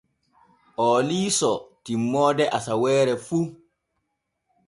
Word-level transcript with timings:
Oo 0.83 0.99
liisoo 1.09 1.57
timmoode 1.85 2.45
asaweere 2.57 3.13
fu. 3.27 3.39